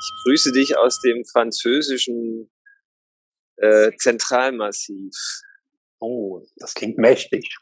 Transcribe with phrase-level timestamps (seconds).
[0.00, 2.50] Ich grüße dich aus dem französischen
[3.56, 5.14] äh, Zentralmassiv.
[5.98, 7.54] Oh, das klingt mächtig.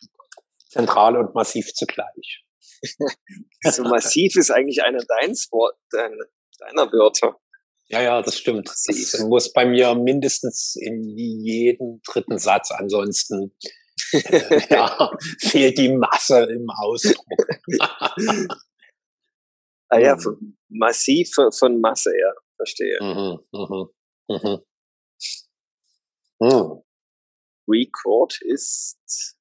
[0.69, 2.45] Zentral und massiv zugleich.
[3.64, 6.24] so massiv ist eigentlich einer deins Wort, deiner,
[6.59, 7.37] deiner Wörter.
[7.88, 8.68] Ja, ja, das stimmt.
[8.68, 12.70] Das muss bei mir mindestens in jedem dritten Satz.
[12.70, 13.57] Ansonsten
[14.12, 15.11] äh, ja,
[15.41, 17.27] fehlt die Masse im Ausdruck.
[19.89, 22.98] ah ja, von, massiv von Masse, ja, verstehe.
[23.00, 23.89] Mhm, mhm,
[24.29, 24.59] mhm.
[26.40, 26.82] Hm.
[27.68, 29.36] Record ist.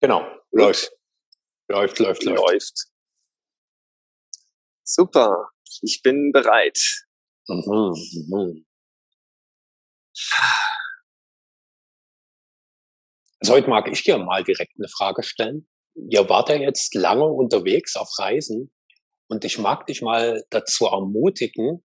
[0.00, 0.92] Genau, läuft.
[1.68, 2.38] Läuft, läuft, läuft.
[2.38, 2.84] Läuft.
[4.84, 6.78] Super, ich bin bereit.
[7.48, 7.94] Mhm,
[8.28, 8.66] mhm.
[13.40, 15.68] Also heute mag ich dir mal direkt eine Frage stellen.
[15.94, 18.72] Ihr wart ja jetzt lange unterwegs auf Reisen
[19.28, 21.84] und ich mag dich mal dazu ermutigen,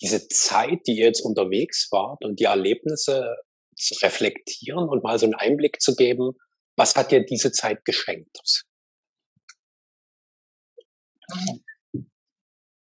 [0.00, 3.36] diese Zeit, die ihr jetzt unterwegs wart und die Erlebnisse
[3.76, 6.32] zu reflektieren und mal so einen Einblick zu geben,
[6.76, 8.36] was hat dir diese Zeit geschenkt?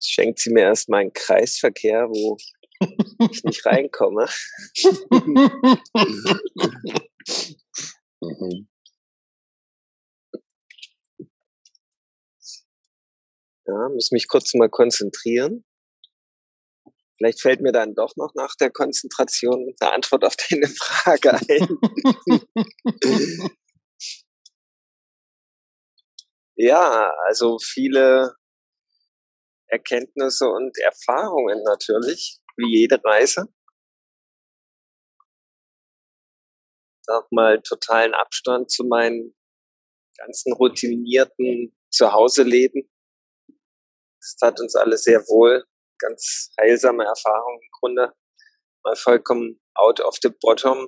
[0.02, 2.38] Schenkt sie mir erstmal einen Kreisverkehr, wo
[3.32, 4.28] ich nicht reinkomme.
[8.22, 8.68] mhm.
[13.66, 15.64] Ja, muss mich kurz mal konzentrieren.
[17.18, 21.78] Vielleicht fällt mir dann doch noch nach der Konzentration eine Antwort auf deine Frage ein.
[26.56, 28.36] ja, also viele
[29.68, 33.48] Erkenntnisse und Erfahrungen natürlich, wie jede Reise.
[37.08, 39.36] Auch mal totalen Abstand zu meinen
[40.18, 42.90] ganzen routinierten Zuhause-Leben.
[44.24, 45.66] Das tat uns alle sehr wohl
[46.00, 48.14] ganz heilsame Erfahrung im Grunde,
[48.84, 50.88] mal vollkommen out of the bottom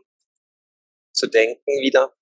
[1.14, 2.14] zu denken wieder.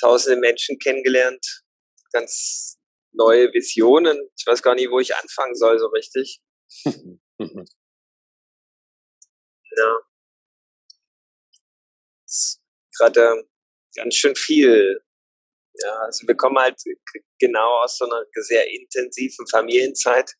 [0.00, 1.64] Tausende Menschen kennengelernt,
[2.12, 2.78] ganz
[3.12, 4.30] neue Visionen.
[4.38, 6.40] Ich weiß gar nicht, wo ich anfangen soll so richtig.
[6.84, 6.94] ja.
[12.98, 13.46] Gerade
[13.94, 15.02] ganz schön viel
[15.82, 16.80] ja, also wir kommen halt
[17.38, 20.32] genau aus so einer sehr intensiven Familienzeit,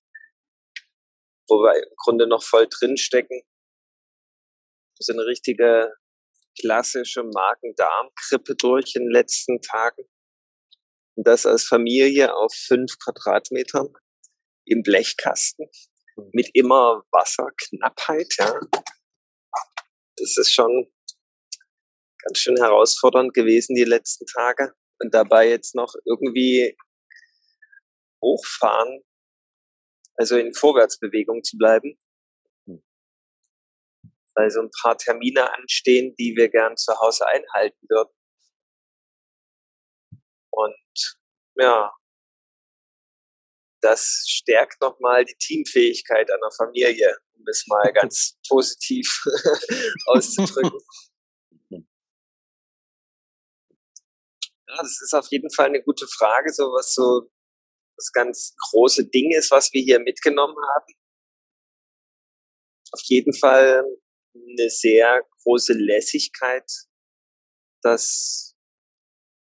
[1.49, 3.43] wo wir im Grunde noch voll drinstecken.
[4.99, 5.93] So eine richtige
[6.59, 10.05] klassische Magen-Darm-Krippe durch in den letzten Tagen.
[11.17, 13.93] Und das als Familie auf fünf Quadratmetern
[14.65, 15.69] im Blechkasten
[16.33, 18.59] mit immer Wasserknappheit, ja.
[20.17, 20.91] Das ist schon
[22.25, 26.77] ganz schön herausfordernd gewesen die letzten Tage und dabei jetzt noch irgendwie
[28.23, 29.03] hochfahren,
[30.17, 31.99] also in Vorwärtsbewegung zu bleiben.
[32.67, 32.83] Hm.
[34.35, 38.13] Weil so ein paar Termine anstehen, die wir gern zu Hause einhalten würden.
[40.51, 41.19] Und
[41.57, 41.93] ja,
[43.83, 49.07] das stärkt nochmal die Teamfähigkeit einer Familie, um es mal ganz positiv
[50.07, 50.81] auszudrücken.
[54.79, 57.31] Das ist auf jeden Fall eine gute Frage, so was so
[57.97, 60.95] das ganz große Ding ist, was wir hier mitgenommen haben.
[62.93, 63.85] Auf jeden Fall
[64.35, 66.71] eine sehr große Lässigkeit,
[67.83, 68.55] dass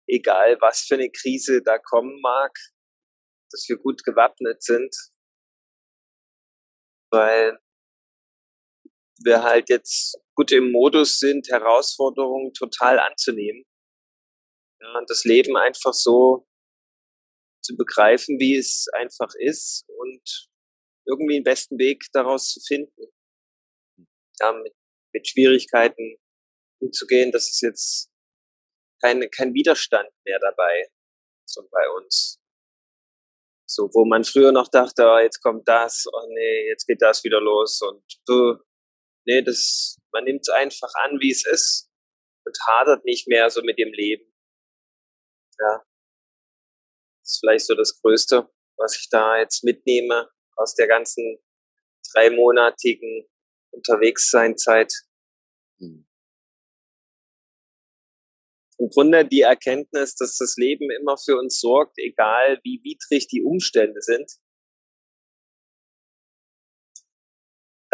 [0.08, 2.56] egal was für eine Krise da kommen mag,
[3.52, 4.96] dass wir gut gewappnet sind,
[7.12, 7.58] weil
[9.24, 13.66] wir halt jetzt gut im Modus sind, Herausforderungen total anzunehmen
[14.82, 16.48] ja, und das Leben einfach so
[17.64, 20.50] zu begreifen, wie es einfach ist und
[21.08, 23.12] irgendwie den besten Weg daraus zu finden.
[24.40, 24.74] Ja, mit,
[25.14, 26.18] mit Schwierigkeiten
[26.82, 28.12] umzugehen, das ist jetzt
[29.02, 30.90] kein, kein Widerstand mehr dabei,
[31.48, 32.40] so bei uns.
[33.68, 37.24] So, wo man früher noch dachte, oh, jetzt kommt das, oh nee, jetzt geht das
[37.24, 38.58] wieder los und uh,
[39.26, 41.90] nee, das, man nimmt es einfach an, wie es ist
[42.46, 44.35] und hadert nicht mehr so mit dem Leben
[45.60, 45.84] ja,
[47.22, 51.40] das ist vielleicht so das Größte, was ich da jetzt mitnehme aus der ganzen
[52.14, 53.28] dreimonatigen
[53.72, 54.94] Unterwegssein-Zeit.
[55.80, 56.08] Mhm.
[58.78, 63.42] Im Grunde die Erkenntnis, dass das Leben immer für uns sorgt, egal wie widrig die
[63.42, 64.32] Umstände sind.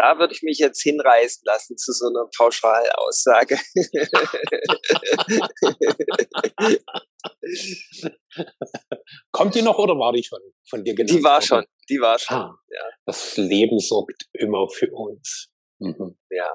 [0.01, 3.59] Da würde ich mich jetzt hinreißen lassen zu so einer Pauschalaussage.
[9.31, 11.19] Kommt die noch oder war die schon von dir genannt?
[11.19, 12.35] Die war schon, die war schon.
[12.35, 12.83] Ah, ja.
[13.05, 15.51] Das Leben sorgt immer für uns.
[15.77, 16.17] Mhm.
[16.31, 16.51] Ja.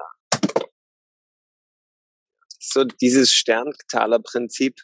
[2.59, 4.81] So dieses Sterntaler-Prinzip,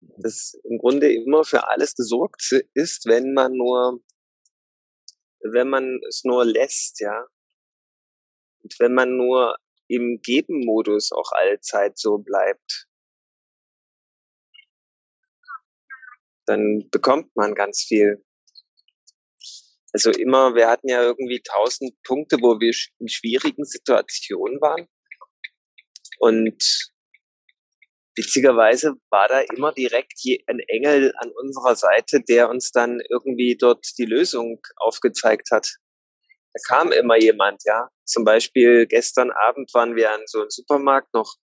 [0.00, 4.00] das im Grunde immer für alles gesorgt ist, wenn man nur,
[5.40, 7.28] wenn man es nur lässt, ja.
[8.66, 12.88] Und wenn man nur im Geben-Modus auch allzeit so bleibt,
[16.46, 18.24] dann bekommt man ganz viel.
[19.92, 24.88] Also immer, wir hatten ja irgendwie tausend Punkte, wo wir in schwierigen Situationen waren.
[26.18, 26.90] Und
[28.16, 30.14] witzigerweise war da immer direkt
[30.48, 35.76] ein Engel an unserer Seite, der uns dann irgendwie dort die Lösung aufgezeigt hat.
[36.56, 37.90] Da kam immer jemand, ja.
[38.06, 41.34] Zum Beispiel gestern Abend waren wir an so einem Supermarkt noch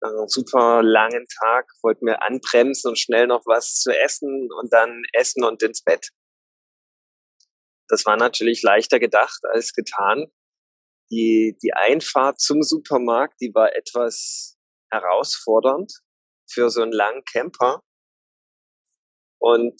[0.00, 5.02] einen super langen Tag, wollten wir anbremsen und schnell noch was zu essen und dann
[5.12, 6.08] essen und ins Bett.
[7.88, 10.32] Das war natürlich leichter gedacht als getan.
[11.10, 14.56] Die, die Einfahrt zum Supermarkt, die war etwas
[14.90, 15.92] herausfordernd
[16.50, 17.82] für so einen langen Camper.
[19.38, 19.78] Und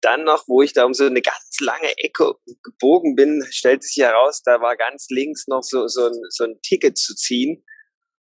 [0.00, 4.02] dann noch, wo ich da um so eine ganz lange Ecke gebogen bin, stellte sich
[4.02, 7.64] heraus, da war ganz links noch so, so, ein, so ein Ticket zu ziehen.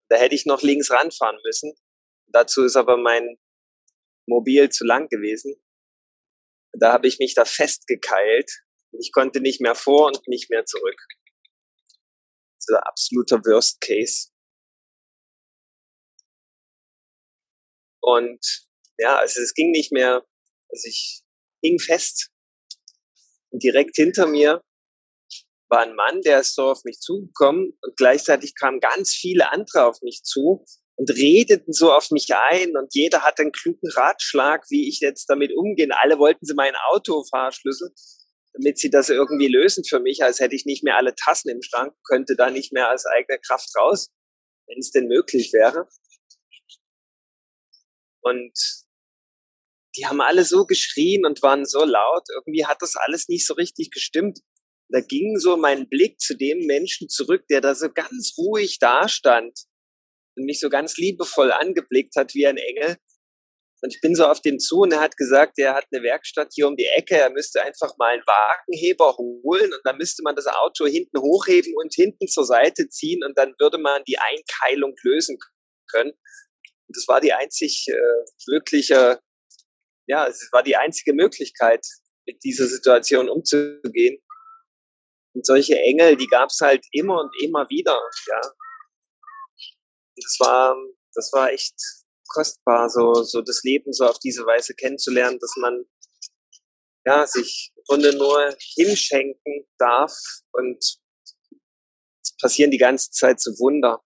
[0.09, 1.73] Da hätte ich noch links ranfahren müssen.
[2.27, 3.37] Dazu ist aber mein
[4.27, 5.55] Mobil zu lang gewesen.
[6.73, 8.63] Da habe ich mich da festgekeilt.
[8.99, 11.01] Ich konnte nicht mehr vor und nicht mehr zurück.
[12.59, 14.29] So absoluter Worst Case.
[18.01, 18.67] Und
[18.97, 20.25] ja, also es ging nicht mehr,
[20.69, 21.23] also ich
[21.61, 22.29] hing fest.
[23.49, 24.61] Und direkt hinter mir
[25.69, 29.85] war ein Mann, der ist so auf mich zugekommen und gleichzeitig kamen ganz viele andere
[29.85, 30.65] auf mich zu
[30.95, 35.25] und redeten so auf mich ein und jeder hatte einen klugen Ratschlag, wie ich jetzt
[35.27, 35.91] damit umgehen.
[35.91, 37.89] Alle wollten sie meinen Autofahrschlüssel,
[38.53, 41.61] damit sie das irgendwie lösen für mich, als hätte ich nicht mehr alle Tassen im
[41.61, 44.09] Schrank, könnte da nicht mehr als eigene Kraft raus,
[44.67, 45.87] wenn es denn möglich wäre.
[48.21, 48.53] Und
[49.97, 52.23] die haben alle so geschrien und waren so laut.
[52.33, 54.39] Irgendwie hat das alles nicht so richtig gestimmt
[54.91, 59.57] da ging so mein Blick zu dem Menschen zurück, der da so ganz ruhig dastand
[60.35, 62.97] und mich so ganz liebevoll angeblickt hat wie ein Engel.
[63.83, 66.49] Und ich bin so auf den zu und er hat gesagt, er hat eine Werkstatt
[66.53, 70.35] hier um die Ecke, er müsste einfach mal einen Wagenheber holen und dann müsste man
[70.35, 74.93] das Auto hinten hochheben und hinten zur Seite ziehen und dann würde man die Einkeilung
[75.01, 75.39] lösen
[75.89, 76.11] können.
[76.11, 77.95] Und das war die einzig äh,
[78.47, 79.19] mögliche,
[80.11, 81.87] ja, es war die einzige Möglichkeit,
[82.27, 84.21] mit dieser Situation umzugehen.
[85.33, 87.97] Und solche Engel, die gab's halt immer und immer wieder,
[88.27, 88.41] ja.
[90.17, 90.75] Das war,
[91.15, 91.75] das war echt
[92.27, 95.85] kostbar, so, so das Leben so auf diese Weise kennenzulernen, dass man,
[97.05, 100.13] ja, sich im Grunde nur hinschenken darf
[100.51, 100.77] und
[102.21, 104.03] es passieren die ganze Zeit so Wunder.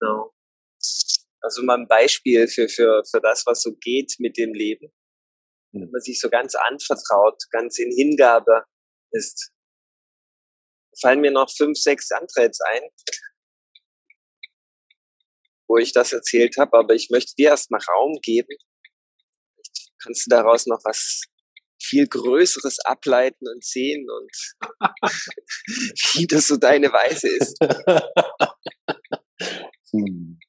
[0.00, 0.35] Genau.
[1.46, 4.90] Also mal ein Beispiel für, für, für das, was so geht mit dem Leben
[5.80, 8.64] wenn man sich so ganz anvertraut, ganz in Hingabe
[9.12, 9.50] ist.
[11.00, 12.82] Fallen mir noch fünf, sechs andere jetzt ein,
[15.68, 18.56] wo ich das erzählt habe, aber ich möchte dir erstmal Raum geben.
[19.54, 21.22] Vielleicht kannst du daraus noch was
[21.82, 24.80] viel Größeres ableiten und sehen und
[26.14, 27.58] wie das so deine Weise ist.
[29.92, 30.40] Hm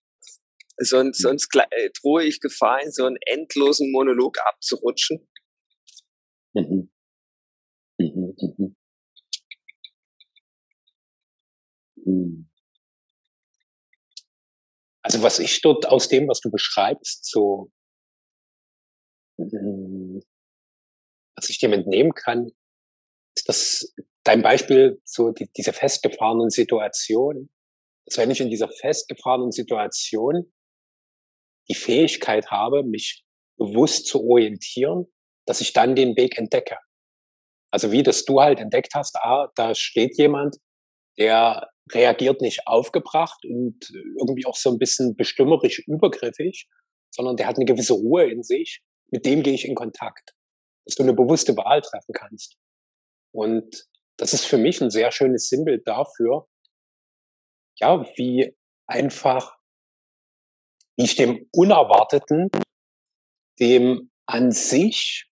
[0.77, 5.27] sonst, sonst äh, drohe ich Gefahr, in so einen endlosen Monolog abzurutschen.
[6.53, 6.89] Mhm.
[7.99, 8.75] Mhm, mhm.
[12.05, 12.49] Hm.
[15.01, 17.71] Also was ich dort aus dem, was du beschreibst, so
[19.37, 20.21] hm,
[21.35, 22.51] was ich dem entnehmen kann,
[23.35, 23.93] ist dass
[24.23, 27.49] dein Beispiel, so die, diese festgefahrenen Situationen,
[28.05, 30.51] dass wenn ich in dieser festgefahrenen Situation
[31.69, 33.23] die Fähigkeit habe, mich
[33.57, 35.05] bewusst zu orientieren,
[35.45, 36.77] dass ich dann den Weg entdecke.
[37.71, 40.57] Also wie das du halt entdeckt hast, ah, da steht jemand,
[41.17, 43.77] der reagiert nicht aufgebracht und
[44.19, 46.67] irgendwie auch so ein bisschen bestimmerisch übergriffig,
[47.11, 48.81] sondern der hat eine gewisse Ruhe in sich,
[49.11, 50.33] mit dem gehe ich in Kontakt,
[50.85, 52.57] dass du eine bewusste Wahl treffen kannst.
[53.33, 56.47] Und das ist für mich ein sehr schönes Sinnbild dafür,
[57.79, 58.55] ja, wie
[58.87, 59.56] einfach
[60.97, 62.49] ich dem Unerwarteten,
[63.59, 65.25] dem an sich,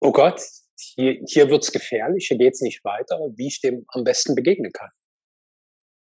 [0.00, 0.40] oh Gott,
[0.76, 4.90] hier, hier wird's gefährlich, hier geht's nicht weiter, wie ich dem am besten begegnen kann.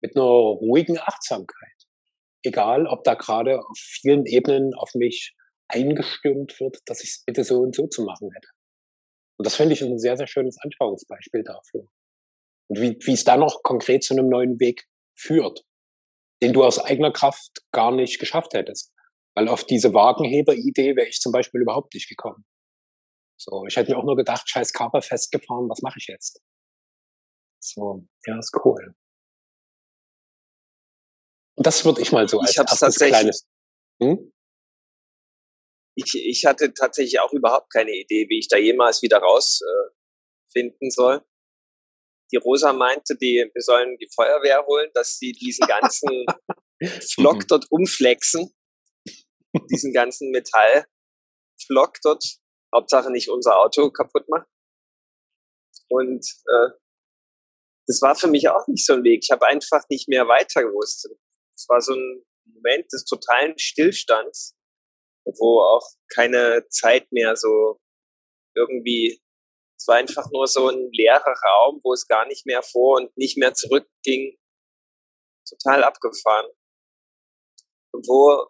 [0.01, 1.67] Mit einer ruhigen Achtsamkeit.
[2.43, 5.36] Egal, ob da gerade auf vielen Ebenen auf mich
[5.67, 8.48] eingestimmt wird, dass ich es bitte so und so zu machen hätte.
[9.38, 11.88] Und das finde ich ein sehr, sehr schönes Anschauungsbeispiel dafür.
[12.67, 15.65] Und wie, wie es dann noch konkret zu einem neuen Weg führt,
[16.41, 18.93] den du aus eigener Kraft gar nicht geschafft hättest.
[19.36, 22.46] Weil auf diese Wagenheber-Idee wäre ich zum Beispiel überhaupt nicht gekommen.
[23.38, 26.41] So, ich hätte mir auch nur gedacht, scheiß Körper festgefahren, was mache ich jetzt?
[27.62, 28.96] So, ja, ist cool.
[31.55, 33.48] Und das würde ich mal so als ich erstes kleines.
[34.01, 34.31] Hm?
[35.96, 40.89] Ich, ich hatte tatsächlich auch überhaupt keine Idee, wie ich da jemals wieder rausfinden äh,
[40.89, 41.25] soll.
[42.31, 46.25] Die Rosa meinte, die, wir sollen die Feuerwehr holen, dass sie diesen ganzen
[47.13, 48.53] Flock dort umflexen,
[49.69, 52.24] diesen ganzen Metallflock dort,
[52.74, 54.45] Hauptsache nicht unser Auto kaputt machen.
[55.89, 56.69] Und äh,
[57.88, 59.21] das war für mich auch nicht so ein Weg.
[59.24, 61.09] Ich habe einfach nicht mehr weiter gewusst.
[61.55, 64.55] Es war so ein Moment des totalen Stillstands,
[65.25, 67.79] wo auch keine Zeit mehr so
[68.55, 69.19] irgendwie,
[69.79, 73.15] es war einfach nur so ein leerer Raum, wo es gar nicht mehr vor und
[73.17, 74.38] nicht mehr zurück ging.
[75.48, 76.51] Total abgefahren.
[77.93, 78.45] Und wo,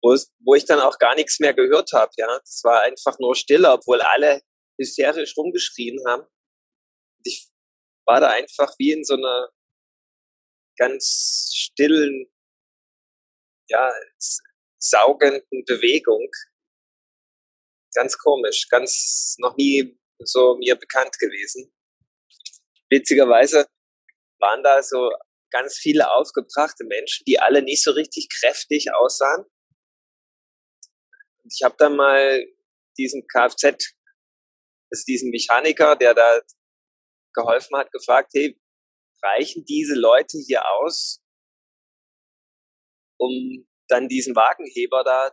[0.00, 2.40] wo, es, wo ich dann auch gar nichts mehr gehört habe, ja.
[2.44, 4.42] Es war einfach nur Stille, obwohl alle
[4.78, 6.22] hysterisch rumgeschrien haben.
[6.22, 7.48] Und ich
[8.06, 9.50] war da einfach wie in so einer
[10.76, 12.30] ganz stillen,
[13.68, 13.92] ja,
[14.78, 16.30] saugenden Bewegung.
[17.96, 21.72] Ganz komisch, ganz noch nie so mir bekannt gewesen.
[22.90, 23.66] Witzigerweise
[24.38, 25.10] waren da so
[25.50, 29.46] ganz viele aufgebrachte Menschen, die alle nicht so richtig kräftig aussahen.
[31.44, 32.44] Ich habe dann mal
[32.98, 33.94] diesen Kfz,
[34.90, 36.40] ist diesen Mechaniker, der da
[37.34, 38.60] geholfen hat, gefragt, hey,
[39.22, 41.22] reichen diese Leute hier aus,
[43.18, 45.32] um dann diesen Wagenheber da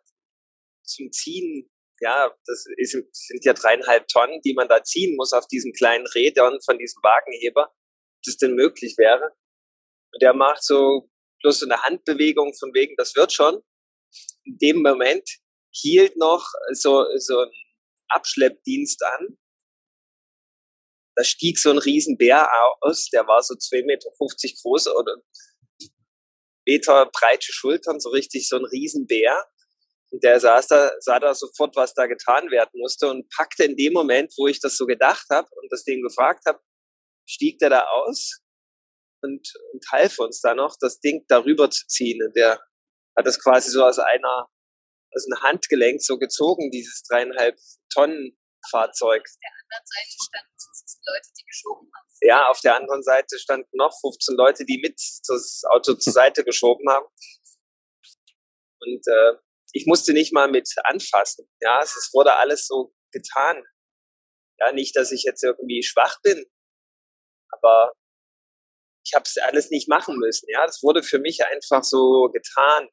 [0.84, 1.70] zum Ziehen,
[2.04, 6.06] ja, das ist, sind ja dreieinhalb Tonnen, die man da ziehen muss auf diesen kleinen
[6.08, 7.74] Rädern von diesem Wagenheber,
[8.26, 9.32] das denn möglich wäre.
[10.12, 11.10] Und der macht so
[11.42, 13.62] bloß so eine Handbewegung von wegen, das wird schon.
[14.44, 15.28] In dem Moment
[15.72, 17.52] hielt noch so, so ein
[18.10, 19.38] Abschleppdienst an
[21.16, 22.50] da stieg so ein Riesenbär
[22.82, 24.10] aus, der war so 2,50 Meter
[24.62, 25.16] groß oder
[26.66, 29.46] Meter breite Schultern, so richtig so ein Riesenbär.
[30.13, 33.75] Und der saß da, sah da sofort, was da getan werden musste und packte in
[33.75, 36.60] dem Moment, wo ich das so gedacht habe und das Ding gefragt habe,
[37.27, 38.39] stieg der da aus
[39.24, 42.24] und, und half uns da noch, das Ding darüber zu ziehen.
[42.24, 42.62] Und der
[43.17, 44.48] hat das quasi so aus einer,
[45.15, 47.58] aus einem Handgelenk so gezogen, dieses dreieinhalb
[47.91, 48.38] Tonnen
[48.70, 49.24] Fahrzeug.
[49.24, 52.08] Auf der anderen Seite standen 15 Leute, die geschoben haben.
[52.22, 56.43] Ja, auf der anderen Seite standen noch 15 Leute, die mit das Auto zur Seite
[56.43, 57.08] geschoben haben.
[58.79, 59.34] Und äh,
[59.74, 61.50] ich musste nicht mal mit anfassen.
[61.60, 63.63] Ja, es wurde alles so getan.
[64.60, 66.46] Ja, nicht, dass ich jetzt irgendwie schwach bin,
[67.50, 67.92] aber
[69.06, 70.48] ich habe es alles nicht machen müssen.
[70.50, 72.88] Ja, das wurde für mich einfach so getan.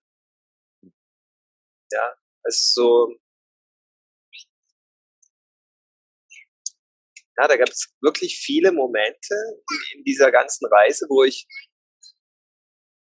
[1.92, 3.14] Ja, es ist so
[7.38, 9.34] Ja, da gab es wirklich viele Momente
[9.70, 11.46] in, in, dieser ganzen Reise, wo ich,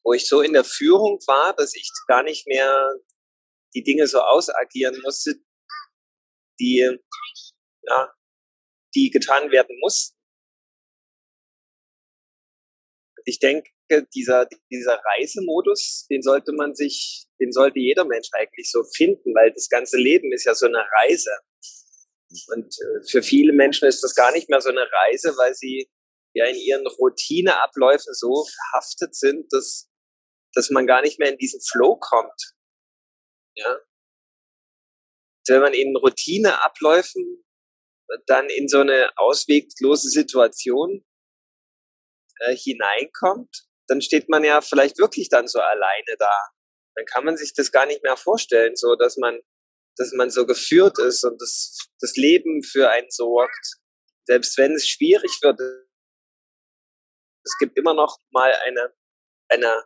[0.04, 2.94] wo ich so in der Führung war, dass ich gar nicht mehr
[3.78, 5.36] die Dinge so ausagieren musste,
[6.60, 6.98] die,
[7.84, 8.14] ja,
[8.96, 10.18] die getan werden mussten.
[13.26, 13.70] Ich denke,
[14.16, 19.54] dieser, dieser Reisemodus, den sollte man sich, den sollte jeder Mensch eigentlich so finden, weil
[19.54, 21.32] das ganze Leben ist ja so eine Reise.
[22.48, 25.90] Und äh, für viele Menschen ist das gar nicht mehr so eine Reise, weil sie
[26.34, 29.90] ja in ihren Routineabläufen so verhaftet sind, dass,
[30.54, 32.57] dass man gar nicht mehr in diesen Flow kommt.
[33.58, 33.80] Ja.
[35.48, 37.44] Wenn man in Routineabläufen
[38.26, 41.06] dann in so eine ausweglose Situation
[42.40, 46.34] äh, hineinkommt, dann steht man ja vielleicht wirklich dann so alleine da.
[46.96, 49.42] Dann kann man sich das gar nicht mehr vorstellen, so dass man
[49.98, 53.80] dass man so geführt ist und das, das Leben für einen sorgt.
[54.26, 55.60] Selbst wenn es schwierig wird,
[57.44, 58.94] es gibt immer noch mal eine,
[59.50, 59.86] eine,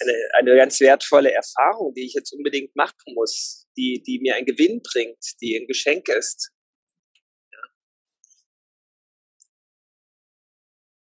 [0.00, 4.46] eine, eine ganz wertvolle Erfahrung, die ich jetzt unbedingt machen muss, die, die mir einen
[4.46, 6.50] Gewinn bringt, die ein Geschenk ist.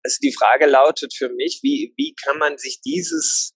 [0.06, 3.54] Also die Frage lautet für mich, wie, wie kann man sich dieses,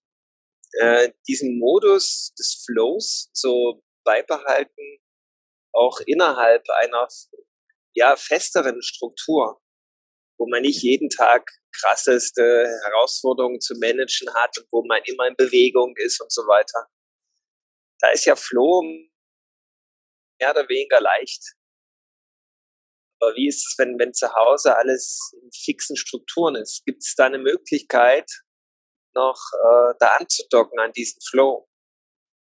[0.78, 4.98] äh, diesen Modus des Flows so beibehalten,
[5.74, 7.06] auch innerhalb einer
[7.94, 9.60] ja, festeren Struktur,
[10.38, 15.36] wo man nicht jeden Tag krasseste Herausforderungen zu managen hat und wo man immer in
[15.36, 16.88] Bewegung ist und so weiter.
[18.00, 18.82] da ist ja Flow
[20.40, 21.54] mehr oder weniger leicht.
[23.20, 26.84] Aber wie ist es, wenn, wenn zu Hause alles in fixen Strukturen ist?
[26.84, 28.30] Gibt es da eine Möglichkeit,
[29.14, 31.68] noch äh, da anzudocken an diesen Flow?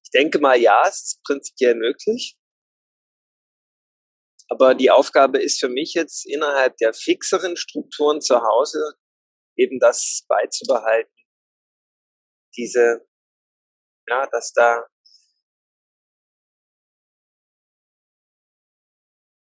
[0.03, 2.37] Ich denke mal, ja, es ist prinzipiell möglich.
[4.49, 8.95] Aber die Aufgabe ist für mich jetzt innerhalb der fixeren Strukturen zu Hause
[9.57, 11.13] eben das beizubehalten.
[12.57, 13.07] Diese,
[14.09, 14.87] ja, dass da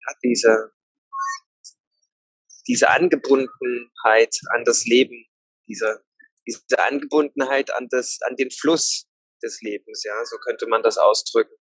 [0.00, 0.72] ja, diese,
[2.66, 5.26] diese Angebundenheit an das Leben,
[5.68, 6.04] diese,
[6.46, 9.08] diese Angebundenheit an das, an den Fluss
[9.42, 11.54] des Lebens, ja, so könnte man das ausdrücken.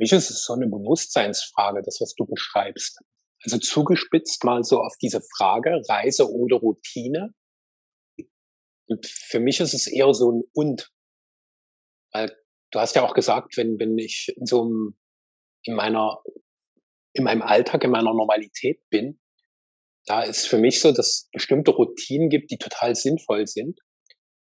[0.00, 2.98] Mich ist es so eine Bewusstseinsfrage, das, was du beschreibst.
[3.44, 7.34] Also zugespitzt mal so auf diese Frage, Reise oder Routine.
[8.88, 10.90] Und für mich ist es eher so ein Und.
[12.12, 12.34] Weil
[12.70, 14.98] du hast ja auch gesagt, wenn, wenn ich in so einem,
[15.64, 16.22] in meiner,
[17.12, 19.20] in meinem Alltag, in meiner Normalität bin,
[20.06, 23.78] da ist für mich so, dass es bestimmte Routinen gibt, die total sinnvoll sind,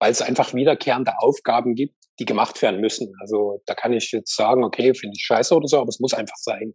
[0.00, 3.12] weil es einfach wiederkehrende Aufgaben gibt, die gemacht werden müssen.
[3.20, 6.14] Also da kann ich jetzt sagen, okay, finde ich scheiße oder so, aber es muss
[6.14, 6.74] einfach sein.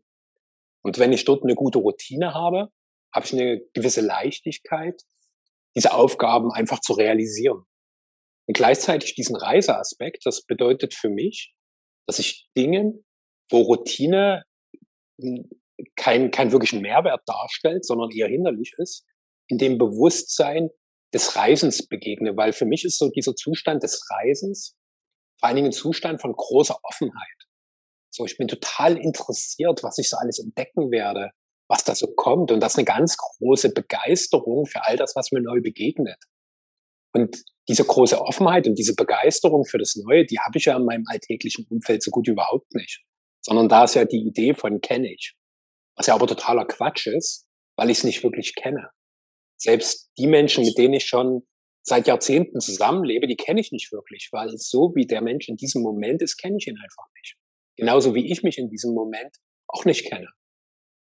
[0.81, 2.69] Und wenn ich dort eine gute Routine habe,
[3.13, 5.01] habe ich eine gewisse Leichtigkeit,
[5.75, 7.63] diese Aufgaben einfach zu realisieren.
[8.47, 11.53] Und gleichzeitig diesen Reiseaspekt, das bedeutet für mich,
[12.07, 13.05] dass ich Dingen,
[13.49, 14.43] wo Routine
[15.95, 19.05] kein, kein wirklichen Mehrwert darstellt, sondern eher hinderlich ist,
[19.47, 20.69] in dem Bewusstsein
[21.13, 22.35] des Reisens begegne.
[22.35, 24.75] Weil für mich ist so dieser Zustand des Reisens
[25.39, 27.27] vor allen Dingen ein Zustand von großer Offenheit.
[28.11, 31.31] So, ich bin total interessiert, was ich so alles entdecken werde,
[31.69, 32.51] was da so kommt.
[32.51, 36.17] Und das ist eine ganz große Begeisterung für all das, was mir neu begegnet.
[37.13, 40.85] Und diese große Offenheit und diese Begeisterung für das Neue, die habe ich ja in
[40.85, 43.03] meinem alltäglichen Umfeld so gut überhaupt nicht.
[43.41, 45.35] Sondern da ist ja die Idee von kenne ich.
[45.95, 47.45] Was ja aber totaler Quatsch ist,
[47.77, 48.89] weil ich es nicht wirklich kenne.
[49.57, 51.47] Selbst die Menschen, mit denen ich schon
[51.89, 55.81] seit Jahrzehnten zusammenlebe, die kenne ich nicht wirklich, weil so wie der Mensch in diesem
[55.81, 57.35] Moment ist, kenne ich ihn einfach nicht.
[57.75, 59.35] Genauso wie ich mich in diesem Moment
[59.67, 60.29] auch nicht kenne.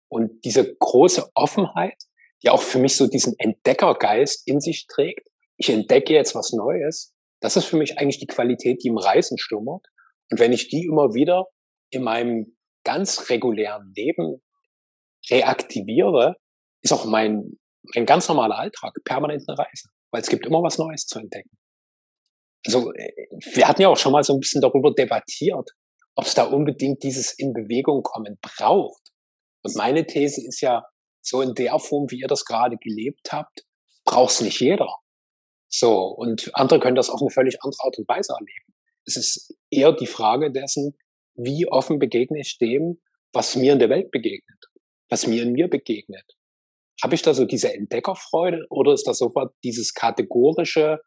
[0.08, 2.02] Und diese große Offenheit,
[2.42, 7.14] die auch für mich so diesen Entdeckergeist in sich trägt, ich entdecke jetzt was Neues,
[7.40, 9.86] das ist für mich eigentlich die Qualität, die im Reisen stummert.
[10.30, 11.46] Und wenn ich die immer wieder
[11.90, 14.42] in meinem ganz regulären Leben
[15.30, 16.36] reaktiviere,
[16.82, 17.58] ist auch mein,
[17.94, 21.50] mein ganz normaler Alltag permanent eine Reise weil es gibt immer was Neues zu entdecken.
[22.64, 23.12] Also äh,
[23.52, 25.70] wir hatten ja auch schon mal so ein bisschen darüber debattiert,
[26.14, 29.10] ob es da unbedingt dieses in Bewegung kommen braucht.
[29.64, 30.84] Und meine These ist ja,
[31.20, 33.64] so in der Form, wie ihr das gerade gelebt habt,
[34.04, 34.88] braucht es nicht jeder.
[35.68, 38.74] So, und andere können das auf eine völlig andere Art und Weise erleben.
[39.06, 40.96] Es ist eher die Frage dessen,
[41.34, 43.00] wie offen begegne ich dem,
[43.32, 44.66] was mir in der Welt begegnet,
[45.08, 46.36] was mir in mir begegnet.
[47.02, 51.00] Habe ich da so diese Entdeckerfreude oder ist das sofort dieses kategorische,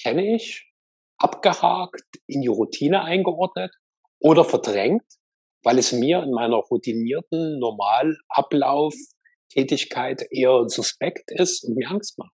[0.00, 0.70] kenne ich,
[1.18, 3.74] abgehakt, in die Routine eingeordnet
[4.20, 5.04] oder verdrängt,
[5.62, 8.94] weil es mir in meiner routinierten Normalablauf
[9.50, 12.32] Tätigkeit eher suspekt ist und mir Angst macht.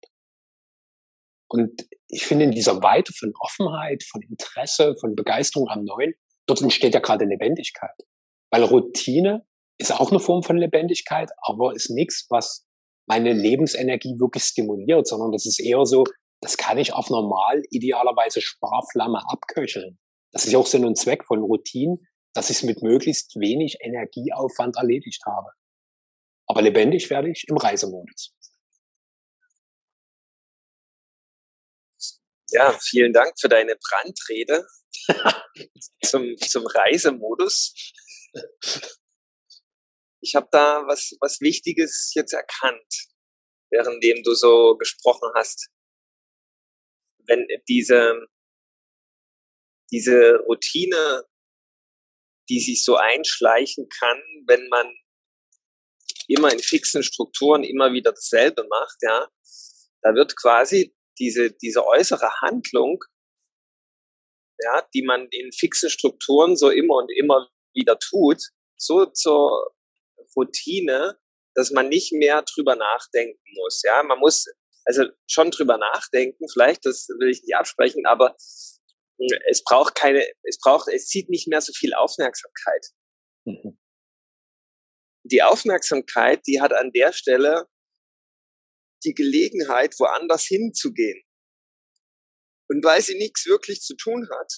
[1.48, 6.14] Und ich finde in dieser Weite von Offenheit, von Interesse, von Begeisterung am Neuen,
[6.46, 7.94] dort entsteht ja gerade Lebendigkeit.
[8.50, 9.46] Weil Routine
[9.78, 12.65] ist auch eine Form von Lebendigkeit, aber ist nichts, was
[13.06, 16.04] meine Lebensenergie wirklich stimuliert, sondern das ist eher so,
[16.40, 19.98] das kann ich auf normal idealerweise Sparflamme abköcheln.
[20.32, 24.76] Das ist auch Sinn und Zweck von Routinen, dass ich es mit möglichst wenig Energieaufwand
[24.76, 25.48] erledigt habe.
[26.46, 28.34] Aber lebendig werde ich im Reisemodus.
[32.50, 34.66] Ja, vielen Dank für deine Brandrede
[36.04, 37.74] zum, zum Reisemodus
[40.26, 43.06] ich habe da was, was Wichtiges jetzt erkannt,
[43.70, 45.68] währenddem du so gesprochen hast.
[47.26, 48.26] Wenn diese,
[49.92, 51.24] diese Routine,
[52.48, 54.92] die sich so einschleichen kann, wenn man
[56.28, 59.28] immer in fixen Strukturen immer wieder dasselbe macht, ja,
[60.02, 63.02] da wird quasi diese, diese äußere Handlung,
[64.58, 68.42] ja, die man in fixen Strukturen so immer und immer wieder tut,
[68.76, 69.75] so zur
[70.36, 71.18] Routine,
[71.54, 73.82] dass man nicht mehr drüber nachdenken muss.
[73.82, 74.46] Ja, man muss
[74.86, 78.36] also schon drüber nachdenken, vielleicht, das will ich nicht absprechen, aber
[79.18, 82.86] hm, es braucht keine, es braucht, es zieht nicht mehr so viel Aufmerksamkeit.
[83.44, 83.78] Mhm.
[85.24, 87.66] Die Aufmerksamkeit, die hat an der Stelle
[89.04, 91.22] die Gelegenheit, woanders hinzugehen.
[92.68, 94.52] Und weil sie nichts wirklich zu tun hat,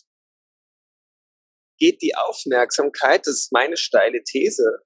[1.79, 4.85] geht die Aufmerksamkeit, das ist meine steile These,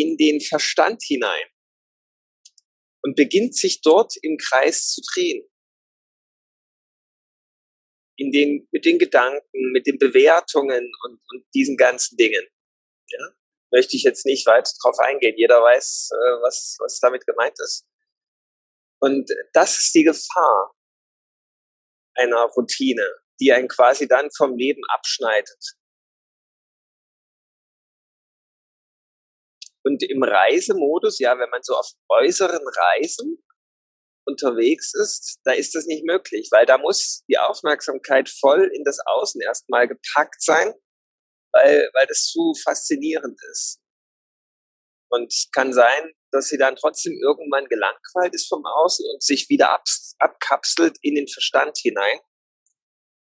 [0.00, 1.46] in den Verstand hinein
[3.02, 5.48] und beginnt sich dort im Kreis zu drehen.
[8.16, 12.44] In den, mit den Gedanken, mit den Bewertungen und, und diesen ganzen Dingen.
[13.08, 13.28] Ja?
[13.70, 15.36] Möchte ich jetzt nicht weiter drauf eingehen.
[15.36, 17.86] Jeder weiß, äh, was, was damit gemeint ist.
[19.00, 20.74] Und das ist die Gefahr
[22.14, 23.08] einer Routine,
[23.40, 25.76] die einen quasi dann vom Leben abschneidet.
[29.88, 33.42] Und im Reisemodus, ja, wenn man so auf äußeren Reisen
[34.26, 38.98] unterwegs ist, da ist das nicht möglich, weil da muss die Aufmerksamkeit voll in das
[39.06, 40.74] Außen erstmal gepackt sein,
[41.54, 43.80] weil, weil das zu faszinierend ist.
[45.10, 49.70] Und kann sein, dass sie dann trotzdem irgendwann gelangweilt ist vom Außen und sich wieder
[49.70, 49.84] ab,
[50.18, 52.20] abkapselt in den Verstand hinein.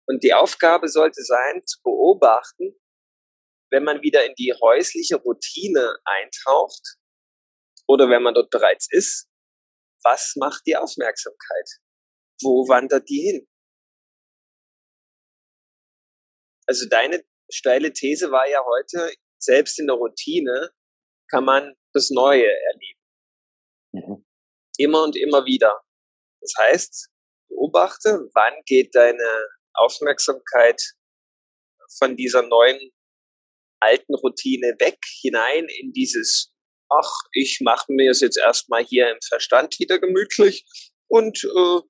[0.07, 2.77] Und die Aufgabe sollte sein, zu beobachten,
[3.75, 6.97] wenn man wieder in die häusliche Routine eintaucht
[7.89, 9.29] oder wenn man dort bereits ist,
[10.05, 11.69] was macht die Aufmerksamkeit?
[12.41, 13.49] Wo wandert die hin?
[16.69, 20.71] Also deine steile These war ja heute, selbst in der Routine
[21.29, 23.01] kann man das Neue erleben.
[23.93, 24.27] Mhm.
[24.79, 25.83] Immer und immer wieder.
[26.41, 27.11] Das heißt,
[27.49, 30.81] beobachte, wann geht deine Aufmerksamkeit
[31.99, 32.94] von dieser neuen
[33.85, 36.53] alten Routine weg, hinein in dieses,
[36.90, 40.64] ach, ich mache mir es jetzt erstmal hier im Verstand wieder gemütlich
[41.09, 41.81] und äh,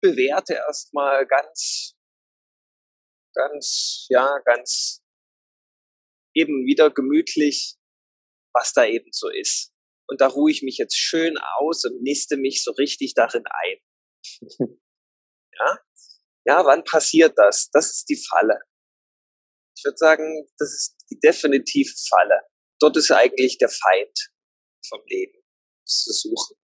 [0.00, 1.94] bewerte erstmal ganz,
[3.34, 5.02] ganz, ja, ganz
[6.34, 7.76] eben wieder gemütlich,
[8.54, 9.72] was da eben so ist.
[10.08, 13.78] Und da ruhe ich mich jetzt schön aus und niste mich so richtig darin ein.
[15.58, 15.78] ja?
[16.46, 17.68] Ja, wann passiert das?
[17.72, 18.60] Das ist die Falle.
[19.78, 22.40] Ich würde sagen, das ist die definitive Falle.
[22.80, 24.30] Dort ist eigentlich der Feind
[24.88, 25.38] vom Leben
[25.84, 26.56] zu suchen.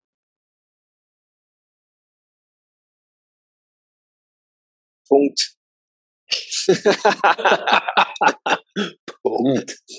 [5.08, 5.54] Punkt.
[9.22, 9.78] Punkt.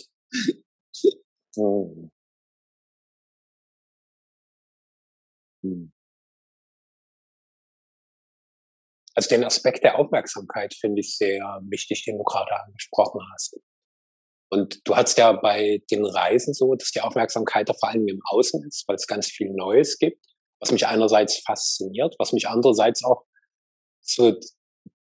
[1.57, 2.09] Hm.
[5.63, 5.94] Hm.
[9.15, 13.57] Also den Aspekt der Aufmerksamkeit finde ich sehr wichtig, den du gerade angesprochen hast.
[14.51, 18.21] Und du hast ja bei den Reisen so, dass die Aufmerksamkeit da vor allem im
[18.25, 20.23] Außen ist, weil es ganz viel Neues gibt,
[20.59, 23.23] was mich einerseits fasziniert, was mich andererseits auch
[24.01, 24.39] zu,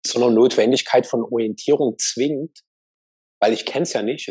[0.03, 2.59] zu einer Notwendigkeit von Orientierung zwingt,
[3.41, 4.29] weil ich kenne es ja nicht.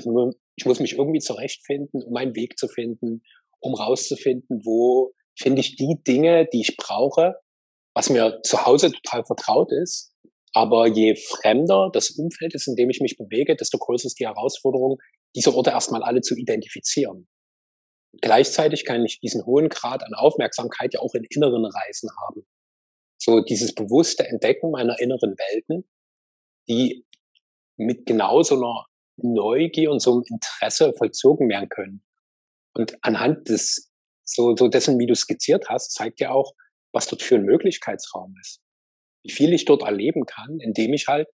[0.56, 3.22] Ich muss mich irgendwie zurechtfinden, um einen Weg zu finden,
[3.60, 7.34] um rauszufinden, wo finde ich die Dinge, die ich brauche,
[7.94, 10.12] was mir zu Hause total vertraut ist.
[10.54, 14.26] Aber je fremder das Umfeld ist, in dem ich mich bewege, desto größer ist die
[14.26, 14.98] Herausforderung,
[15.34, 17.26] diese Orte erstmal alle zu identifizieren.
[18.20, 22.46] Gleichzeitig kann ich diesen hohen Grad an Aufmerksamkeit ja auch in inneren Reisen haben.
[23.18, 25.88] So dieses bewusste Entdecken meiner inneren Welten,
[26.68, 27.06] die
[27.78, 32.04] mit genau so einer Neugier und so einem Interesse vollzogen werden können.
[32.74, 33.90] Und anhand des,
[34.24, 36.52] so, so dessen, wie du skizziert hast, zeigt ja auch,
[36.92, 38.60] was dort für ein Möglichkeitsraum ist.
[39.24, 41.28] Wie viel ich dort erleben kann, indem ich halt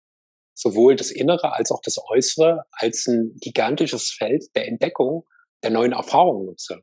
[0.55, 5.25] sowohl das Innere als auch das Äußere als ein gigantisches Feld der Entdeckung
[5.63, 6.83] der neuen Erfahrungen nutze.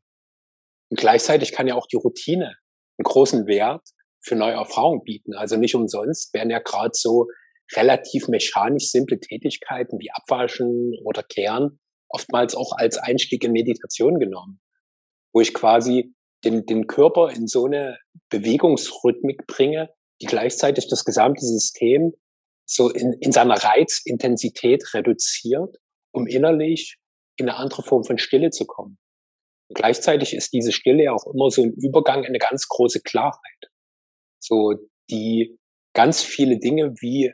[0.90, 2.56] Und gleichzeitig kann ja auch die Routine
[2.98, 3.88] einen großen Wert
[4.22, 5.34] für neue Erfahrungen bieten.
[5.34, 7.28] Also nicht umsonst werden ja gerade so
[7.76, 14.62] relativ mechanisch simple Tätigkeiten wie Abwaschen oder Kehren oftmals auch als Einstieg in Meditation genommen,
[15.34, 16.15] wo ich quasi
[16.46, 17.98] den, den Körper in so eine
[18.30, 19.90] Bewegungsrhythmik bringe,
[20.22, 22.14] die gleichzeitig das gesamte System
[22.68, 25.78] so in, in seiner Reizintensität reduziert,
[26.12, 26.98] um innerlich
[27.38, 28.98] in eine andere Form von Stille zu kommen.
[29.70, 33.02] Und gleichzeitig ist diese Stille ja auch immer so ein Übergang in eine ganz große
[33.02, 33.70] Klarheit.
[34.40, 34.76] So,
[35.10, 35.58] die
[35.94, 37.34] ganz viele Dinge wie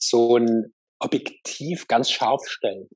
[0.00, 2.88] so ein Objektiv ganz scharf stellen.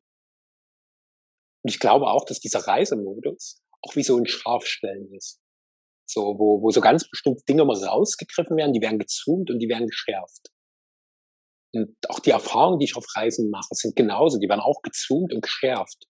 [1.63, 5.41] Und ich glaube auch, dass dieser Reisemodus auch wie so ein Scharfstellen ist.
[6.17, 9.69] So, wo, wo so ganz bestimmte Dinge mal rausgegriffen werden, die werden gezoomt und die
[9.69, 10.49] werden geschärft.
[11.75, 14.39] Und auch die Erfahrungen, die ich auf Reisen mache, sind genauso.
[14.39, 16.07] Die werden auch gezoomt und geschärft.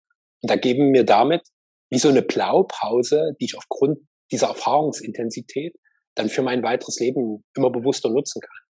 [0.41, 1.47] Und da geben mir damit
[1.91, 3.99] wie so eine Blaupause, die ich aufgrund
[4.31, 5.75] dieser Erfahrungsintensität
[6.15, 8.63] dann für mein weiteres Leben immer bewusster nutzen kann.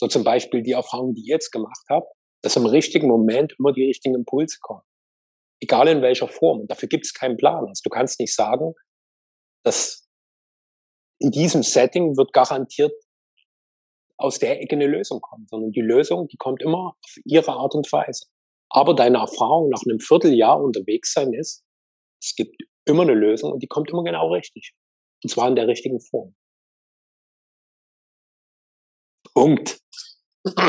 [0.00, 2.06] So zum Beispiel die Erfahrung, die ich jetzt gemacht habe,
[2.40, 4.84] dass im richtigen Moment immer die richtigen Impulse kommen.
[5.60, 6.66] Egal in welcher Form.
[6.66, 7.66] Dafür gibt es keinen Plan.
[7.66, 8.72] Also du kannst nicht sagen,
[9.64, 10.01] dass
[11.22, 12.92] in diesem Setting wird garantiert
[14.18, 17.74] aus der Ecke eine Lösung kommen, sondern die Lösung, die kommt immer auf ihre Art
[17.74, 18.26] und Weise.
[18.68, 21.64] Aber deine Erfahrung nach einem Vierteljahr unterwegs sein ist,
[22.20, 24.74] es gibt immer eine Lösung und die kommt immer genau richtig.
[25.22, 26.34] Und zwar in der richtigen Form.
[29.32, 29.80] Punkt.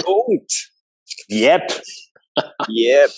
[0.03, 0.71] Punkt.
[1.29, 1.83] Yep.
[2.69, 3.11] yep.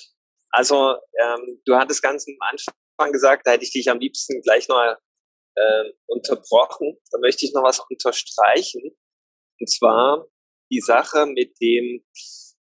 [0.51, 4.67] Also, ähm, du hattest ganz am Anfang gesagt, da hätte ich dich am liebsten gleich
[4.69, 4.95] noch
[5.55, 6.97] äh, unterbrochen.
[7.11, 8.95] Da möchte ich noch was unterstreichen.
[9.59, 10.27] Und zwar
[10.71, 12.03] die Sache mit dem,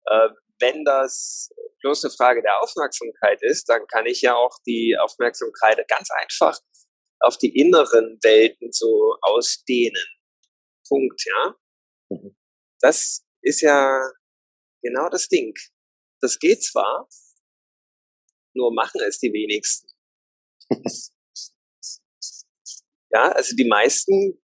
[0.07, 0.29] äh,
[0.61, 5.79] wenn das bloß eine Frage der Aufmerksamkeit ist, dann kann ich ja auch die Aufmerksamkeit
[5.89, 6.59] ganz einfach
[7.21, 10.07] auf die inneren Welten so ausdehnen.
[10.89, 11.57] Punkt, ja.
[12.11, 12.37] Mhm.
[12.81, 13.99] Das ist ja
[14.83, 15.55] genau das Ding.
[16.21, 17.09] Das geht zwar,
[18.55, 19.89] nur machen es die wenigsten.
[23.15, 24.43] ja, also die meisten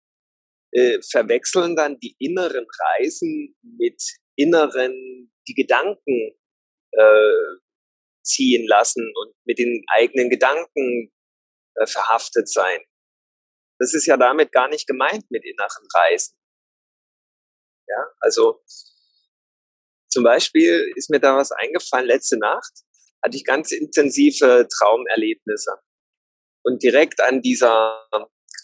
[0.71, 2.65] äh, verwechseln dann die inneren
[2.97, 4.01] Reisen mit
[4.35, 6.35] inneren, die Gedanken
[6.91, 7.59] äh,
[8.23, 11.13] ziehen lassen und mit den eigenen Gedanken
[11.75, 12.79] äh, verhaftet sein.
[13.79, 16.35] Das ist ja damit gar nicht gemeint mit inneren Reisen.
[17.87, 18.63] Ja, also
[20.09, 22.07] zum Beispiel ist mir da was eingefallen.
[22.07, 22.71] Letzte Nacht
[23.23, 25.71] hatte ich ganz intensive Traumerlebnisse.
[26.63, 28.07] Und direkt an dieser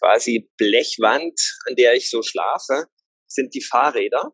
[0.01, 2.87] quasi Blechwand, an der ich so schlafe,
[3.27, 4.31] sind die Fahrräder.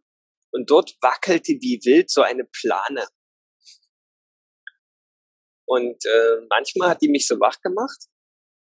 [0.52, 3.08] Und dort wackelte wie wild so eine Plane.
[5.68, 8.06] Und äh, manchmal hat die mich so wach gemacht.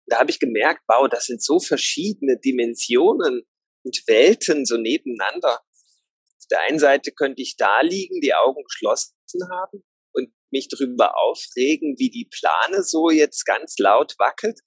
[0.07, 3.43] Da habe ich gemerkt, wow, das sind so verschiedene Dimensionen
[3.83, 5.59] und Welten so nebeneinander.
[5.59, 9.13] Auf der einen Seite könnte ich da liegen, die Augen geschlossen
[9.51, 14.59] haben und mich darüber aufregen, wie die Plane so jetzt ganz laut wackelt.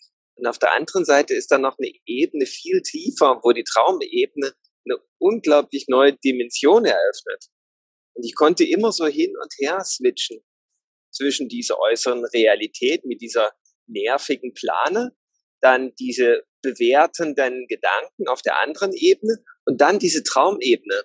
[0.43, 4.53] Und auf der anderen Seite ist dann noch eine Ebene viel tiefer, wo die Traumebene
[4.85, 7.47] eine unglaublich neue Dimension eröffnet.
[8.15, 10.41] Und ich konnte immer so hin und her switchen
[11.13, 13.53] zwischen dieser äußeren Realität mit dieser
[13.87, 15.15] nervigen Plane,
[15.61, 21.05] dann diese bewertenden Gedanken auf der anderen Ebene und dann diese Traumebene.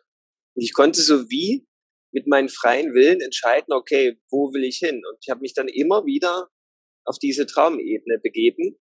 [0.56, 1.68] Und ich konnte so wie
[2.12, 5.04] mit meinem freien Willen entscheiden, okay, wo will ich hin?
[5.06, 6.50] Und ich habe mich dann immer wieder
[7.06, 8.80] auf diese Traumebene begeben,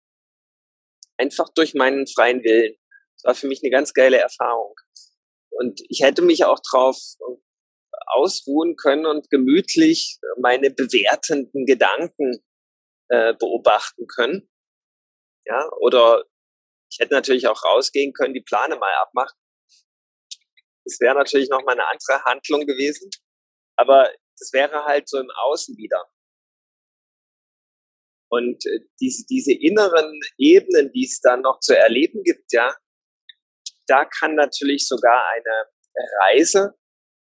[1.18, 2.76] einfach durch meinen freien Willen.
[3.16, 4.76] Das war für mich eine ganz geile Erfahrung.
[5.52, 6.98] Und ich hätte mich auch drauf
[8.08, 12.44] ausruhen können und gemütlich meine bewertenden Gedanken
[13.10, 14.50] äh, beobachten können.
[15.46, 16.24] Ja, oder
[16.90, 19.38] ich hätte natürlich auch rausgehen können, die Plane mal abmachen.
[20.86, 23.10] Das wäre natürlich noch mal eine andere Handlung gewesen,
[23.78, 26.04] aber das wäre halt so im Außen wieder.
[28.34, 32.76] Und äh, diese, diese inneren Ebenen, die es dann noch zu erleben gibt, ja,
[33.86, 35.68] da kann natürlich sogar eine
[36.20, 36.74] Reise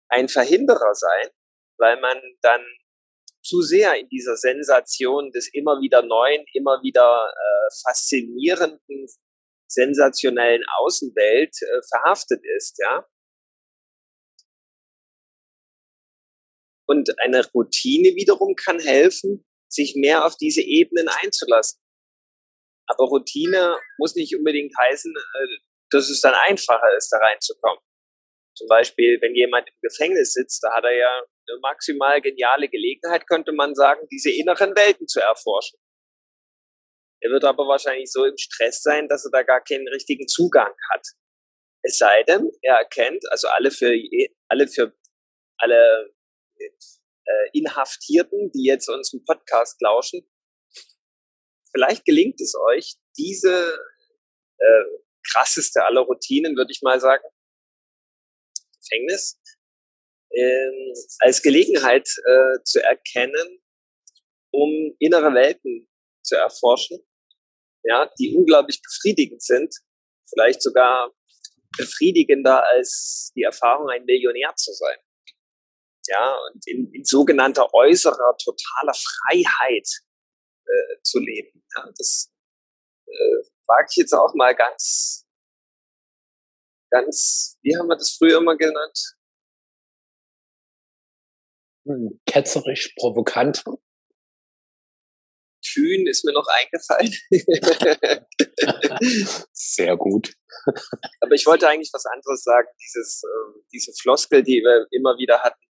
[0.09, 1.29] ein Verhinderer sein,
[1.77, 2.65] weil man dann
[3.41, 9.07] zu sehr in dieser Sensation des immer wieder neuen, immer wieder äh, faszinierenden,
[9.69, 13.07] sensationellen Außenwelt äh, verhaftet ist, ja.
[16.87, 21.81] Und eine Routine wiederum kann helfen, sich mehr auf diese Ebenen einzulassen.
[22.87, 25.47] Aber Routine muss nicht unbedingt heißen, äh,
[25.91, 27.83] dass es dann einfacher ist, da reinzukommen.
[28.55, 33.27] Zum Beispiel, wenn jemand im Gefängnis sitzt, da hat er ja eine maximal geniale Gelegenheit,
[33.27, 35.79] könnte man sagen, diese inneren Welten zu erforschen.
[37.21, 40.73] Er wird aber wahrscheinlich so im Stress sein, dass er da gar keinen richtigen Zugang
[40.91, 41.05] hat.
[41.83, 43.93] Es sei denn, er erkennt, also alle für
[44.49, 44.93] alle für
[45.57, 46.13] alle
[47.29, 50.21] äh, Inhaftierten, die jetzt unseren Podcast lauschen,
[51.71, 53.77] vielleicht gelingt es euch, diese
[54.57, 54.83] äh,
[55.31, 57.23] krasseste aller Routinen, würde ich mal sagen,
[58.81, 59.39] Gefängnis
[60.31, 63.61] äh, als Gelegenheit äh, zu erkennen,
[64.51, 65.87] um innere Welten
[66.23, 66.99] zu erforschen,
[67.83, 69.73] ja, die unglaublich befriedigend sind,
[70.29, 71.13] vielleicht sogar
[71.77, 74.97] befriedigender als die Erfahrung, ein Millionär zu sein.
[76.09, 79.87] Ja, und in, in sogenannter äußerer, totaler Freiheit
[80.65, 81.63] äh, zu leben.
[81.75, 82.31] Ja, das
[83.07, 85.29] äh, wage ich jetzt auch mal ganz
[86.89, 89.15] ganz, wie haben wir das früher immer genannt?
[91.85, 93.63] Hm, ketzerisch, provokant.
[95.73, 97.13] Kühn ist mir noch eingefallen.
[99.53, 100.33] Sehr gut.
[101.21, 105.43] Aber ich wollte eigentlich was anderes sagen, dieses, äh, diese Floskel, die wir immer wieder
[105.43, 105.63] hatten.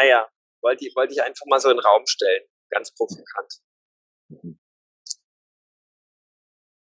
[0.00, 0.26] Naja,
[0.62, 3.60] wollte ich, wollte ich einfach mal so in den Raum stellen, ganz provokant.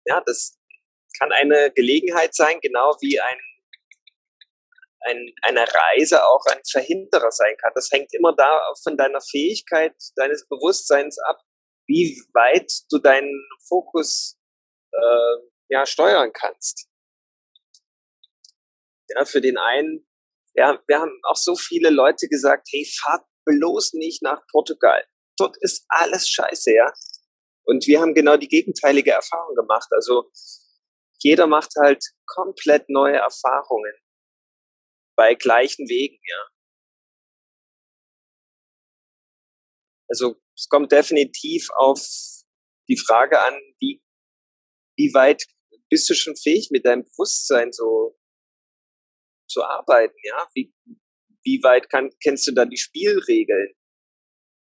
[0.05, 0.59] Ja, das
[1.19, 3.39] kann eine Gelegenheit sein, genau wie ein,
[5.01, 7.73] ein, eine Reise auch ein Verhinderer sein kann.
[7.75, 11.41] Das hängt immer da von deiner Fähigkeit, deines Bewusstseins ab,
[11.87, 14.39] wie weit du deinen Fokus
[14.93, 15.37] äh,
[15.69, 16.89] ja, steuern kannst.
[19.09, 20.08] Ja, für den einen,
[20.59, 25.07] ja, wir haben auch so viele Leute gesagt, hey, fahrt bloß nicht nach Portugal.
[25.39, 26.93] Dort ist alles scheiße, ja.
[27.65, 29.89] Und wir haben genau die gegenteilige Erfahrung gemacht.
[29.93, 30.31] Also
[31.21, 33.93] jeder macht halt komplett neue Erfahrungen
[35.17, 36.49] bei gleichen Wegen, ja.
[40.11, 42.01] Also es kommt definitiv auf
[42.89, 44.03] die Frage an, wie,
[44.97, 45.45] wie weit
[45.89, 48.19] bist du schon fähig, mit deinem Bewusstsein so
[49.49, 50.47] zu arbeiten, ja?
[50.55, 50.75] Wie,
[51.45, 53.75] wie weit kann, kennst du da die Spielregeln?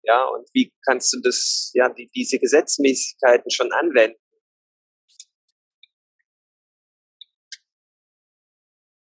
[0.03, 4.21] Ja, und wie kannst du das, ja, die, diese Gesetzmäßigkeiten schon anwenden?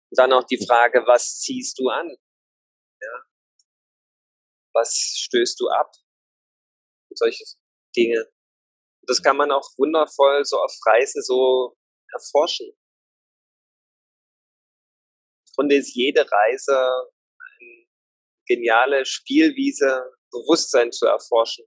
[0.09, 2.07] Und dann auch die Frage, was ziehst du an?
[3.01, 3.23] Ja.
[4.73, 5.91] Was stößt du ab?
[7.09, 7.43] Und solche
[7.95, 8.19] Dinge.
[9.01, 11.75] Und das kann man auch wundervoll so auf Reisen so
[12.13, 12.71] erforschen.
[15.57, 17.85] Und ist jede Reise eine
[18.47, 21.65] geniale Spielwiese, Bewusstsein zu erforschen.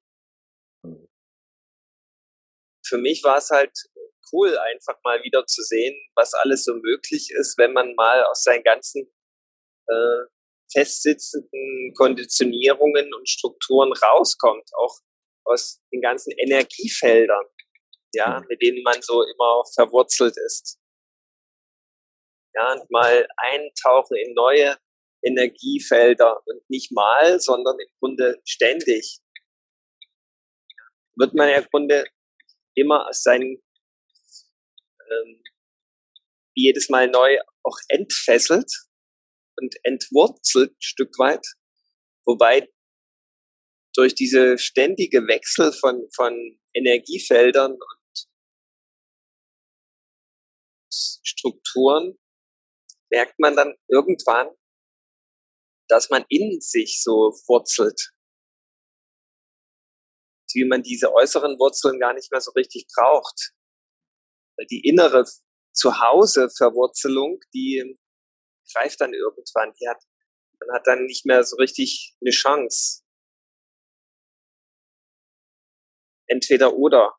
[0.83, 1.09] Mhm.
[2.87, 3.73] Für mich war es halt
[4.33, 8.43] cool, einfach mal wieder zu sehen, was alles so möglich ist, wenn man mal aus
[8.43, 9.13] seinen ganzen
[9.89, 10.25] äh,
[10.73, 14.99] festsitzenden Konditionierungen und Strukturen rauskommt, auch
[15.45, 17.45] aus den ganzen Energiefeldern,
[18.15, 18.47] ja, mhm.
[18.49, 20.79] mit denen man so immer verwurzelt ist.
[22.57, 24.79] Ja, und mal eintauchen in neue
[25.23, 29.19] Energiefelder und nicht mal, sondern im Grunde ständig.
[31.17, 32.07] Wird man ja im Grunde
[32.75, 33.63] immer aus seinen
[35.11, 35.43] ähm,
[36.55, 38.71] jedes Mal neu auch entfesselt
[39.57, 41.47] und entwurzelt ein Stück weit.
[42.25, 42.69] Wobei
[43.95, 48.29] durch diese ständige Wechsel von, von Energiefeldern und
[50.91, 52.19] Strukturen
[53.11, 54.49] merkt man dann irgendwann,
[55.89, 58.13] dass man in sich so wurzelt.
[60.53, 63.53] Wie man diese äußeren Wurzeln gar nicht mehr so richtig braucht
[64.65, 65.25] die innere
[65.73, 67.99] Zuhause-Verwurzelung, die
[68.73, 69.73] greift dann irgendwann.
[69.81, 70.03] Die hat,
[70.61, 73.03] man hat dann nicht mehr so richtig eine Chance.
[76.27, 77.15] Entweder oder.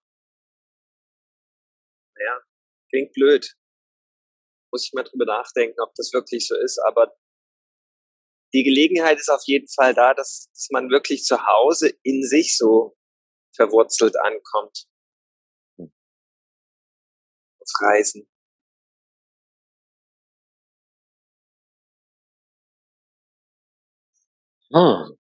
[2.19, 2.41] Ja,
[2.89, 3.55] klingt blöd.
[4.71, 7.13] Muss ich mal drüber nachdenken, ob das wirklich so ist, aber
[8.53, 12.57] die Gelegenheit ist auf jeden Fall da, dass, dass man wirklich zu Hause in sich
[12.57, 12.95] so
[13.55, 14.85] verwurzelt ankommt
[17.61, 18.27] auf Reisen.
[24.73, 25.16] Hm.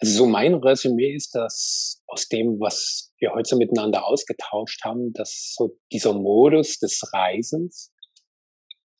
[0.00, 5.54] Also so mein Resümee ist, dass aus dem, was wir heute miteinander ausgetauscht haben, dass
[5.56, 7.92] so dieser Modus des Reisens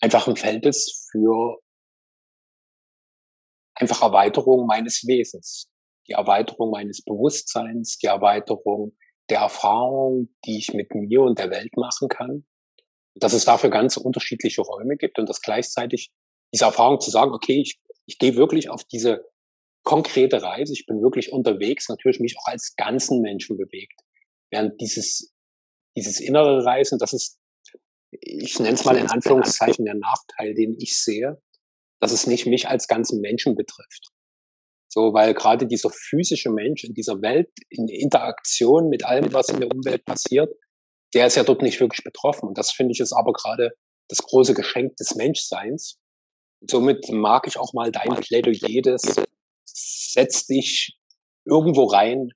[0.01, 1.59] einfach ein Feld ist für
[3.75, 5.71] einfach Erweiterung meines Wesens
[6.09, 8.97] die Erweiterung meines Bewusstseins, die Erweiterung
[9.31, 12.47] der Erfahrung, die ich mit mir und der Welt machen kann.
[13.15, 16.11] Dass es dafür ganz unterschiedliche Räume gibt und dass gleichzeitig
[16.53, 19.25] diese Erfahrung zu sagen, okay, ich, ich gehe wirklich auf diese
[19.89, 23.99] konkrete Reise, ich bin wirklich unterwegs, natürlich mich auch als ganzen Menschen bewegt.
[24.51, 25.33] Während dieses,
[25.97, 27.39] dieses innere Reisen, das ist,
[28.11, 31.41] ich nenne es mal in Anführungszeichen der Nachteil, den ich sehe,
[32.01, 34.11] dass es nicht mich als ganzen Menschen betrifft.
[34.93, 39.61] So, weil gerade dieser physische Mensch in dieser Welt, in Interaktion mit allem, was in
[39.61, 40.55] der Umwelt passiert,
[41.15, 42.47] der ist ja dort nicht wirklich betroffen.
[42.47, 43.71] Und das finde ich ist aber gerade
[44.11, 45.99] das große Geschenk des Menschseins.
[46.69, 49.17] Somit mag ich auch mal dein Plädoyer des,
[49.75, 50.99] setz dich
[51.45, 52.31] irgendwo rein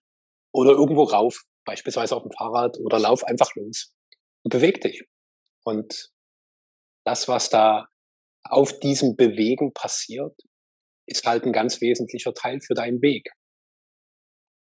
[0.52, 3.94] oder irgendwo rauf, beispielsweise auf dem Fahrrad oder lauf einfach los
[4.44, 5.04] und beweg dich.
[5.64, 6.10] Und
[7.04, 7.88] das, was da
[8.44, 10.34] auf diesem Bewegen passiert,
[11.06, 13.30] ist halt ein ganz wesentlicher Teil für deinen Weg.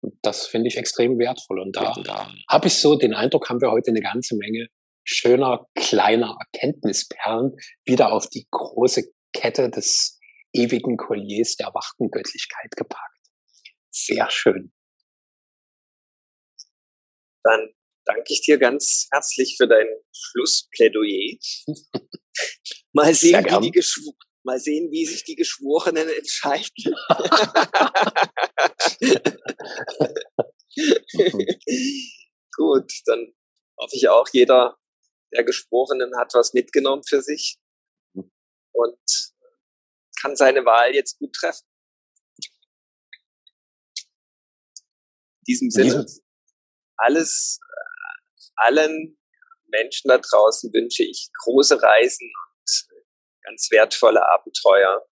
[0.01, 1.59] Und das finde ich extrem wertvoll.
[1.59, 4.67] Und da, da habe ich so den Eindruck, haben wir heute eine ganze Menge
[5.03, 10.18] schöner, kleiner Erkenntnisperlen wieder auf die große Kette des
[10.53, 13.19] ewigen Colliers der erwachten Göttlichkeit gepackt.
[13.91, 14.73] Sehr schön.
[17.43, 17.69] Dann
[18.05, 21.37] danke ich dir ganz herzlich für dein Schlussplädoyer.
[22.93, 23.83] Mal sehen, wie die,
[24.43, 26.65] Mal sehen, wie sich die Geschworenen entscheiden.
[32.55, 33.33] Gut, dann
[33.77, 34.77] hoffe ich auch, jeder
[35.31, 37.59] der Geschworenen hat was mitgenommen für sich
[38.71, 38.99] und
[40.21, 41.65] kann seine Wahl jetzt gut treffen.
[45.39, 46.05] In diesem Sinne,
[46.97, 47.59] alles,
[48.55, 49.17] allen
[49.67, 52.87] Menschen da draußen wünsche ich große Reisen und
[53.43, 55.07] ganz wertvolle Abenteuer,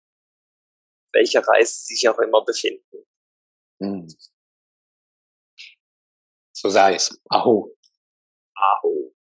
[1.11, 3.05] welche Reise sich auch immer befinden.
[3.79, 4.07] Hm.
[6.55, 7.19] So sei es.
[7.29, 7.75] Aho.
[8.55, 9.13] Aho.